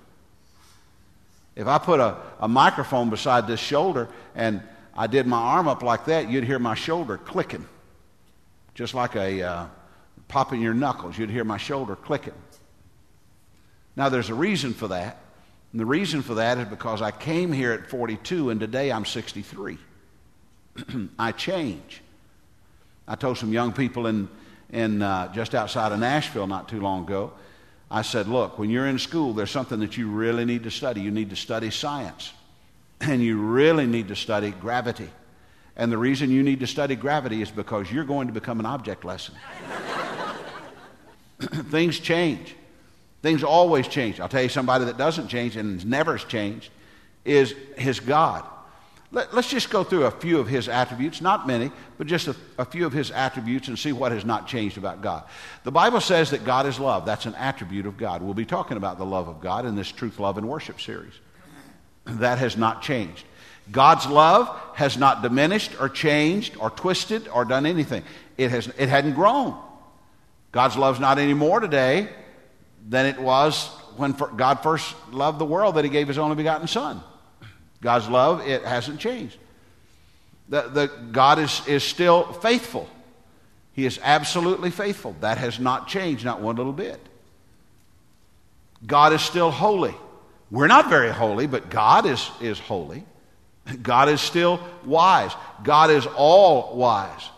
[1.56, 4.62] If I put a, a microphone beside this shoulder and
[4.94, 7.66] I did my arm up like that, you'd hear my shoulder clicking,
[8.74, 9.66] just like a uh,
[10.28, 11.18] popping your knuckles.
[11.18, 12.34] You'd hear my shoulder clicking.
[13.96, 15.18] Now, there's a reason for that.
[15.72, 19.04] And the reason for that is because I came here at 42 and today I'm
[19.04, 19.78] 63.
[21.18, 22.02] I change.
[23.08, 24.28] I told some young people in,
[24.70, 27.32] in uh, just outside of Nashville not too long ago,
[27.90, 31.00] I said, look, when you're in school, there's something that you really need to study.
[31.00, 32.32] You need to study science.
[32.98, 35.10] And you really need to study gravity.
[35.76, 38.64] And the reason you need to study gravity is because you're going to become an
[38.64, 39.34] object lesson.
[41.40, 42.54] Things change.
[43.20, 44.18] Things always change.
[44.18, 46.70] I'll tell you somebody that doesn't change and never has changed
[47.26, 48.44] is his God.
[49.12, 52.36] Let, us just go through a few of his attributes, not many, but just a,
[52.58, 55.24] a few of his attributes and see what has not changed about God.
[55.62, 57.06] The Bible says that God is love.
[57.06, 58.20] That's an attribute of God.
[58.22, 61.14] We'll be talking about the love of God in this Truth, Love, and Worship series.
[62.04, 63.24] That has not changed.
[63.70, 68.04] God's love has not diminished or changed or twisted or done anything.
[68.36, 69.56] It, has, it hadn't grown.
[70.52, 72.08] God's love's not any more today
[72.88, 76.68] than it was when God first loved the world that he gave his only begotten
[76.68, 77.02] son.
[77.80, 79.36] God's love, it hasn't changed.
[80.48, 82.88] The, the, God is, is still faithful.
[83.72, 85.14] He is absolutely faithful.
[85.20, 87.00] That has not changed, not one little bit.
[88.86, 89.94] God is still holy.
[90.50, 93.04] We're not very holy, but God is, is holy.
[93.82, 95.32] God is still wise.
[95.64, 97.28] God is all wise.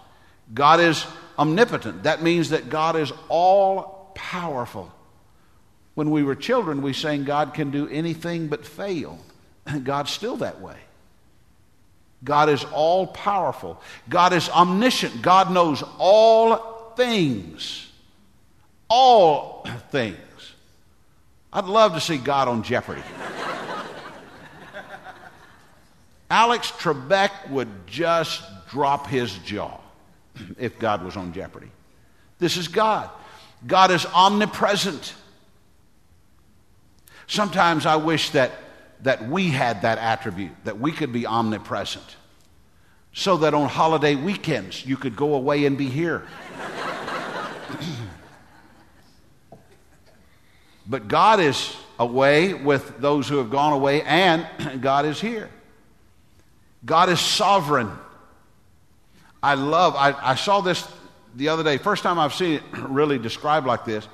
[0.52, 1.06] God is
[1.38, 2.02] omnipotent.
[2.02, 4.92] That means that God is all powerful.
[5.94, 9.18] When we were children, we sang God can do anything but fail.
[9.84, 10.76] God's still that way.
[12.24, 13.80] God is all powerful.
[14.08, 15.22] God is omniscient.
[15.22, 17.90] God knows all things.
[18.88, 20.16] All things.
[21.52, 23.02] I'd love to see God on Jeopardy.
[26.30, 29.80] Alex Trebek would just drop his jaw
[30.58, 31.70] if God was on Jeopardy.
[32.38, 33.08] This is God.
[33.66, 35.14] God is omnipresent.
[37.26, 38.52] Sometimes I wish that,
[39.02, 42.16] that we had that attribute, that we could be omnipresent,
[43.12, 46.26] so that on holiday weekends you could go away and be here.
[50.88, 54.46] But God is away with those who have gone away, and
[54.80, 55.50] God is here.
[56.84, 57.90] God is sovereign.
[59.42, 60.90] I love, I, I saw this
[61.36, 64.08] the other day, first time I've seen it really described like this.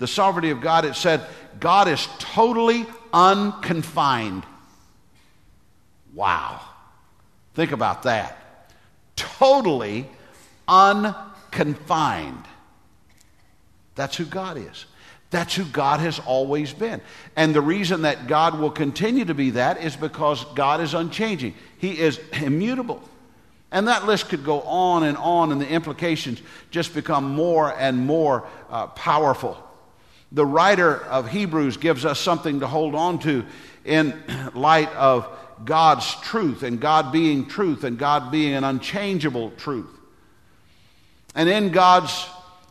[0.00, 1.24] The sovereignty of God, it said,
[1.60, 4.44] God is totally unconfined.
[6.14, 6.62] Wow.
[7.54, 8.72] Think about that.
[9.14, 10.08] Totally
[10.66, 12.44] unconfined.
[13.94, 14.86] That's who God is.
[15.28, 17.02] That's who God has always been.
[17.36, 21.54] And the reason that God will continue to be that is because God is unchanging.
[21.76, 23.02] He is immutable.
[23.70, 27.98] And that list could go on and on, and the implications just become more and
[27.98, 29.62] more uh, powerful.
[30.32, 33.44] The writer of Hebrews gives us something to hold on to
[33.84, 34.20] in
[34.54, 35.28] light of
[35.64, 39.90] God's truth and God being truth and God being an unchangeable truth.
[41.34, 42.26] And in God's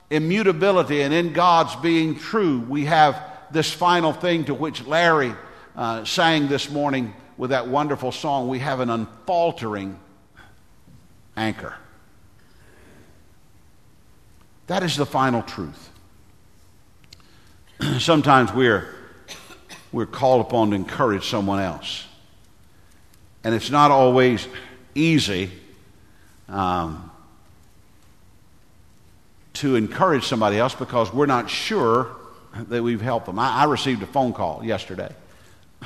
[0.10, 5.34] immutability and in God's being true, we have this final thing to which Larry
[5.76, 8.48] uh, sang this morning with that wonderful song.
[8.48, 10.00] We have an unfaltering
[11.38, 11.76] anchor.
[14.68, 15.90] That is the final truth.
[18.00, 18.88] Sometimes we're,
[19.92, 22.06] we're called upon to encourage someone else.
[23.44, 24.48] And it's not always
[24.96, 25.52] easy.
[26.48, 27.10] Um,
[29.60, 32.16] to encourage somebody else because we're not sure
[32.56, 33.38] that we've helped them.
[33.38, 35.14] I, I received a phone call yesterday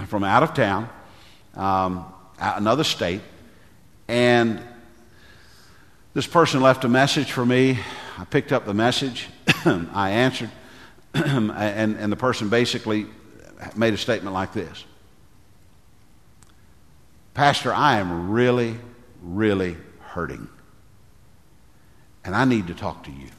[0.05, 0.87] from out of town,
[1.55, 2.05] um,
[2.39, 3.21] another state,
[4.07, 4.61] and
[6.13, 7.79] this person left a message for me.
[8.19, 9.27] I picked up the message,
[9.65, 10.51] I answered,
[11.13, 11.51] and,
[11.97, 13.07] and the person basically
[13.75, 14.83] made a statement like this
[17.33, 18.77] Pastor, I am really,
[19.21, 20.47] really hurting,
[22.23, 23.29] and I need to talk to you.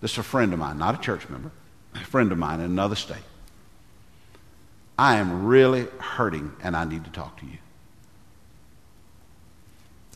[0.00, 1.50] This is a friend of mine, not a church member,
[1.94, 3.18] a friend of mine in another state.
[4.98, 7.56] I am really hurting and I need to talk to you.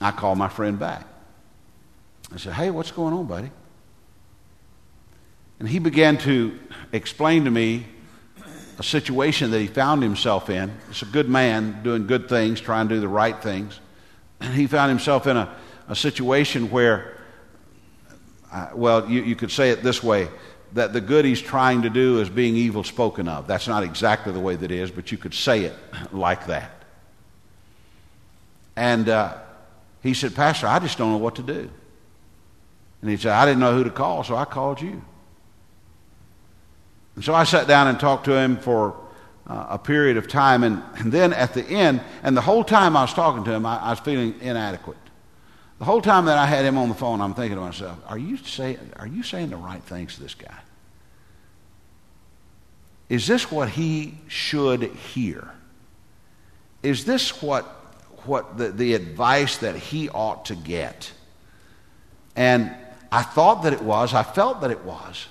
[0.00, 1.06] I called my friend back.
[2.32, 3.50] I said, Hey, what's going on, buddy?
[5.58, 6.58] And he began to
[6.92, 7.86] explain to me
[8.78, 10.72] a situation that he found himself in.
[10.90, 13.78] It's a good man doing good things, trying to do the right things.
[14.40, 15.54] And he found himself in a,
[15.88, 17.14] a situation where
[18.54, 20.28] uh, well, you, you could say it this way
[20.74, 23.48] that the good he's trying to do is being evil spoken of.
[23.48, 25.74] That's not exactly the way that is, but you could say it
[26.12, 26.70] like that.
[28.76, 29.38] And uh,
[30.02, 31.68] he said, Pastor, I just don't know what to do.
[33.02, 35.02] And he said, I didn't know who to call, so I called you.
[37.14, 38.96] And so I sat down and talked to him for
[39.46, 40.64] uh, a period of time.
[40.64, 43.66] And, and then at the end, and the whole time I was talking to him,
[43.66, 44.96] I, I was feeling inadequate.
[45.78, 48.18] The whole time that I had him on the phone, I'm thinking to myself, are
[48.18, 50.58] you, say, are you saying the right things to this guy?
[53.08, 55.50] Is this what he should hear?
[56.82, 57.64] Is this what,
[58.24, 61.12] what the, the advice that he ought to get?
[62.36, 62.74] And
[63.12, 65.26] I thought that it was, I felt that it was.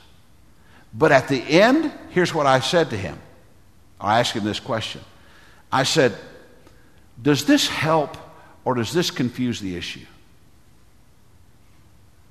[0.94, 3.20] But at the end, here's what I said to him.
[4.00, 5.02] I asked him this question.
[5.72, 6.16] I said,
[7.22, 8.18] Does this help
[8.66, 10.06] or does this confuse the issue?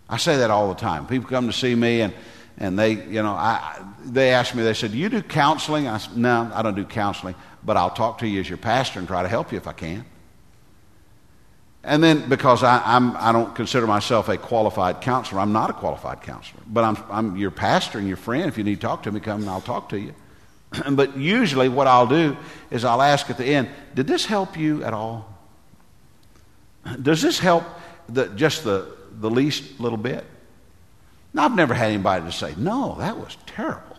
[0.09, 1.07] I say that all the time.
[1.07, 2.13] People come to see me and,
[2.59, 5.89] and they, you know, I, they ask me, they said, Do you do counseling?
[5.89, 7.35] I said, No, I don't do counseling.
[7.65, 9.73] but I'll talk to you as your pastor and try to help you if I
[9.73, 10.05] can.
[11.85, 15.73] And then because I, I'm, I don't consider myself a qualified counselor, I'm not a
[15.73, 18.47] qualified counselor, but I'm, I'm your pastor and your friend.
[18.47, 20.15] If you need to talk to me, come and I'll talk to you.
[20.93, 22.37] but usually, what I'll do
[22.71, 25.29] is I'll ask at the end, Did this help you at all?
[27.03, 27.65] Does this help
[28.09, 30.25] the, just the, the least little bit?
[31.35, 33.97] Now, I've never had anybody to say, No, that was terrible.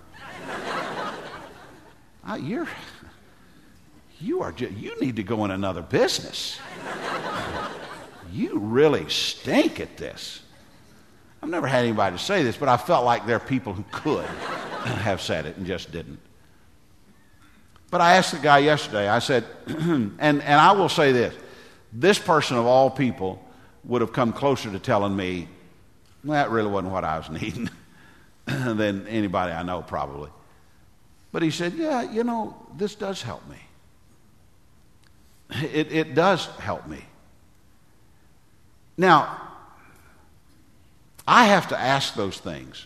[2.24, 2.68] I, you're,
[4.22, 6.60] you, are just, you need to go in another business.
[8.34, 10.42] you really stink at this.
[11.42, 14.26] I've never had anybody say this, but I felt like there are people who could
[14.26, 16.20] have said it and just didn't.
[17.92, 21.36] But I asked the guy yesterday, I said, and, and I will say this
[21.96, 23.40] this person of all people
[23.84, 25.48] would have come closer to telling me,
[26.24, 27.70] that really wasn't what I was needing
[28.46, 30.32] than anybody I know, probably.
[31.32, 33.58] But he said, yeah, you know, this does help me.
[35.72, 37.04] It, it does help me.
[38.98, 39.42] Now,
[41.28, 42.86] I have to ask those things.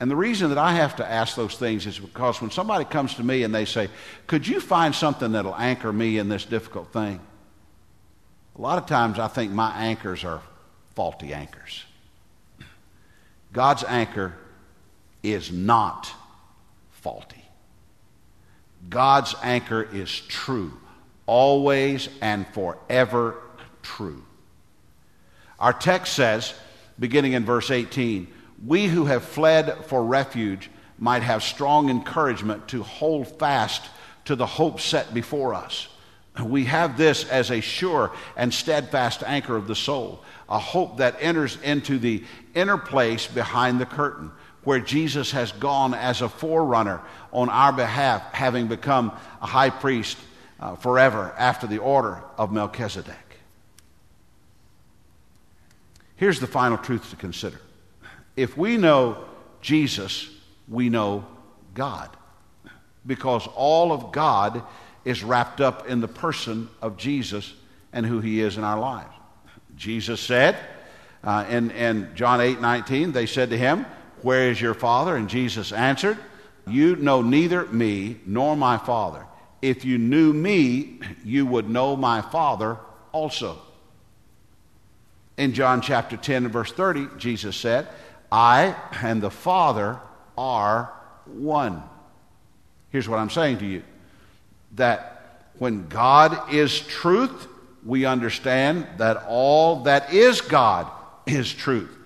[0.00, 3.14] And the reason that I have to ask those things is because when somebody comes
[3.14, 3.88] to me and they say,
[4.26, 7.20] Could you find something that'll anchor me in this difficult thing?
[8.56, 10.42] A lot of times I think my anchors are
[10.94, 11.84] faulty anchors.
[13.52, 14.34] God's anchor
[15.22, 16.12] is not
[16.90, 17.44] faulty.
[18.88, 20.72] God's anchor is true,
[21.26, 23.36] always and forever
[23.82, 24.24] true.
[25.58, 26.54] Our text says,
[26.98, 28.28] beginning in verse 18,
[28.64, 33.82] we who have fled for refuge might have strong encouragement to hold fast
[34.24, 35.88] to the hope set before us.
[36.42, 41.16] We have this as a sure and steadfast anchor of the soul, a hope that
[41.20, 42.22] enters into the
[42.54, 44.30] inner place behind the curtain,
[44.62, 47.00] where Jesus has gone as a forerunner
[47.32, 50.18] on our behalf, having become a high priest
[50.60, 53.27] uh, forever after the order of Melchizedek.
[56.18, 57.60] Here's the final truth to consider
[58.36, 59.24] if we know
[59.60, 60.28] Jesus,
[60.68, 61.24] we know
[61.74, 62.10] God.
[63.06, 64.62] Because all of God
[65.04, 67.54] is wrapped up in the person of Jesus
[67.92, 69.14] and who he is in our lives.
[69.76, 70.56] Jesus said
[71.22, 73.86] uh, in, in John 8 19, they said to him,
[74.22, 75.16] Where is your Father?
[75.16, 76.18] And Jesus answered,
[76.66, 79.24] You know neither me nor my Father.
[79.62, 82.76] If you knew me, you would know my Father
[83.12, 83.62] also.
[85.38, 87.86] In John chapter 10 and verse 30, Jesus said,
[88.30, 90.00] I and the Father
[90.36, 90.92] are
[91.26, 91.80] one.
[92.90, 93.84] Here's what I'm saying to you
[94.74, 97.46] that when God is truth,
[97.84, 100.90] we understand that all that is God
[101.24, 101.96] is truth.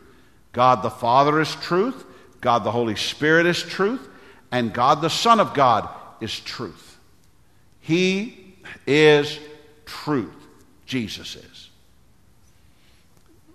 [0.52, 2.04] God the Father is truth,
[2.42, 4.06] God the Holy Spirit is truth,
[4.50, 5.88] and God the Son of God
[6.20, 6.98] is truth.
[7.80, 8.56] He
[8.86, 9.38] is
[9.86, 10.34] truth.
[10.84, 11.51] Jesus is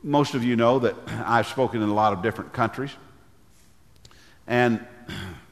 [0.07, 0.95] most of you know that
[1.25, 2.91] I've spoken in a lot of different countries.
[4.47, 4.85] And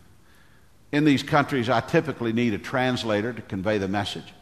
[0.92, 4.34] in these countries, I typically need a translator to convey the message.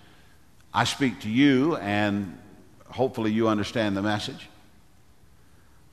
[0.74, 2.38] I speak to you, and
[2.88, 4.48] hopefully, you understand the message.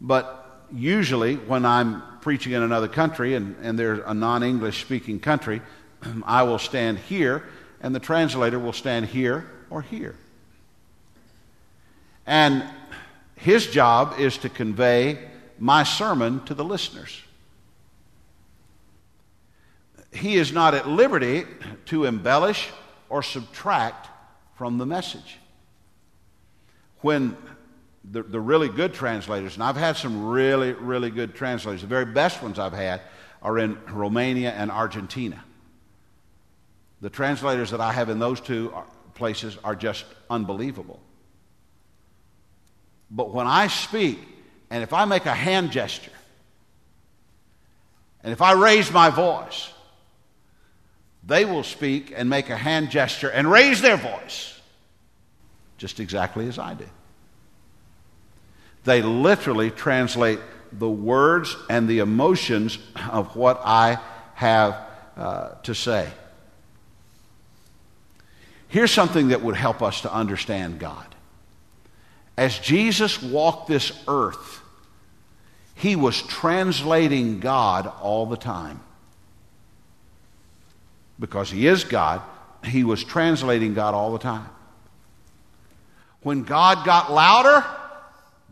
[0.00, 5.18] But usually, when I'm preaching in another country and, and there's a non English speaking
[5.18, 5.62] country,
[6.24, 7.44] I will stand here,
[7.80, 10.14] and the translator will stand here or here.
[12.26, 12.64] And
[13.41, 15.18] his job is to convey
[15.59, 17.22] my sermon to the listeners.
[20.12, 21.45] He is not at liberty
[21.86, 22.68] to embellish
[23.09, 24.09] or subtract
[24.57, 25.38] from the message.
[27.01, 27.34] When
[28.05, 32.05] the, the really good translators, and I've had some really, really good translators, the very
[32.05, 33.01] best ones I've had
[33.41, 35.43] are in Romania and Argentina.
[37.01, 38.74] The translators that I have in those two
[39.14, 41.01] places are just unbelievable.
[43.11, 44.18] But when I speak,
[44.70, 46.12] and if I make a hand gesture,
[48.22, 49.72] and if I raise my voice,
[51.26, 54.61] they will speak and make a hand gesture and raise their voice
[55.78, 56.90] just exactly as I did.
[58.84, 60.38] They literally translate
[60.72, 62.78] the words and the emotions
[63.11, 63.98] of what I
[64.34, 64.76] have
[65.16, 66.08] uh, to say.
[68.68, 71.06] Here's something that would help us to understand God.
[72.41, 74.62] As Jesus walked this earth,
[75.74, 78.80] he was translating God all the time.
[81.18, 82.22] Because he is God,
[82.64, 84.49] he was translating God all the time.
[86.22, 87.62] When God got louder,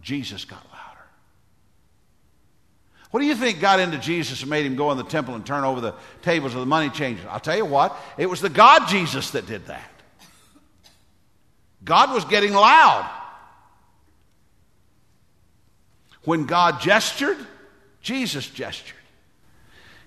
[0.02, 1.06] Jesus got louder.
[3.10, 5.46] What do you think got into Jesus and made him go in the temple and
[5.46, 7.24] turn over the tables of the money changers?
[7.30, 9.90] I'll tell you what, it was the God Jesus that did that.
[11.82, 13.14] God was getting loud.
[16.28, 17.38] When God gestured,
[18.02, 18.98] Jesus gestured.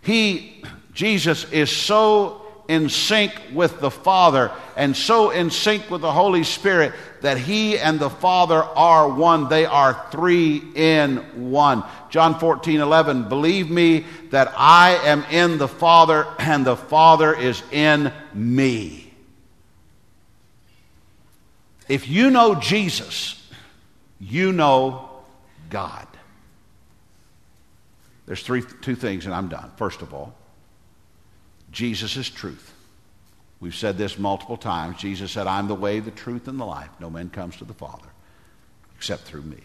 [0.02, 0.64] He,
[0.94, 6.44] Jesus, is so in sync with the Father and so in sync with the Holy
[6.44, 9.50] Spirit that He and the Father are one.
[9.50, 11.84] They are three in one.
[12.12, 13.28] John 14, 11.
[13.28, 19.12] Believe me that I am in the Father and the Father is in me.
[21.90, 23.44] If you know Jesus,
[24.20, 25.10] you know
[25.72, 26.06] God.
[28.32, 29.72] There's three, two things, and I'm done.
[29.76, 30.34] First of all,
[31.70, 32.74] Jesus is truth.
[33.60, 35.00] We've said this multiple times.
[35.00, 36.88] Jesus said, I'm the way, the truth, and the life.
[37.02, 38.08] No man comes to the Father
[38.96, 39.58] except through me.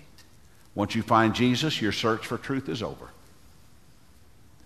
[0.74, 3.08] Once you find Jesus, your search for truth is over.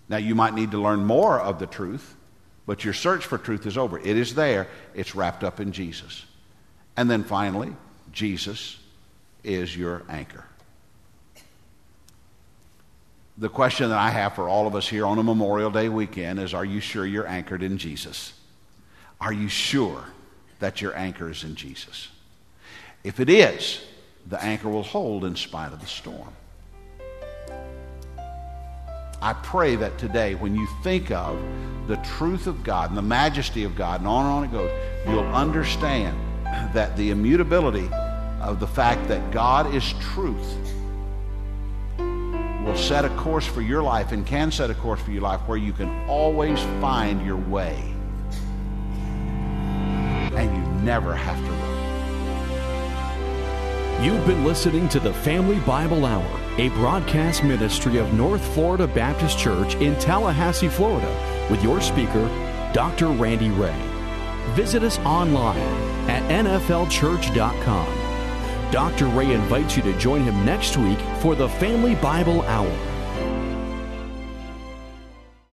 [0.09, 2.15] Now, you might need to learn more of the truth,
[2.65, 3.99] but your search for truth is over.
[3.99, 6.25] It is there, it's wrapped up in Jesus.
[6.97, 7.75] And then finally,
[8.11, 8.79] Jesus
[9.43, 10.45] is your anchor
[13.41, 16.39] the question that I have for all of us here on a Memorial Day weekend
[16.39, 18.33] is Are you sure you're anchored in Jesus?
[19.19, 20.05] Are you sure
[20.59, 22.09] that your anchor is in Jesus?
[23.03, 23.83] If it is,
[24.27, 26.29] the anchor will hold in spite of the storm.
[29.23, 31.41] I pray that today, when you think of
[31.87, 34.71] the truth of God and the majesty of God, and on and on it goes,
[35.07, 36.15] you'll understand
[36.75, 37.89] that the immutability
[38.39, 40.57] of the fact that God is truth
[42.63, 45.41] will set a course for your life and can set a course for your life
[45.47, 47.93] where you can always find your way.
[50.35, 51.71] And you never have to run.
[54.03, 59.37] You've been listening to the Family Bible Hour, a broadcast ministry of North Florida Baptist
[59.37, 62.27] Church in Tallahassee, Florida, with your speaker,
[62.73, 63.09] Dr.
[63.09, 63.79] Randy Ray.
[64.55, 65.59] Visit us online
[66.09, 68.00] at nflchurch.com.
[68.71, 69.07] Dr.
[69.07, 72.90] Ray invites you to join him next week for the Family Bible Hour.